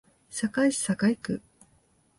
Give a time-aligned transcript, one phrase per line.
[0.31, 1.43] 堺市堺区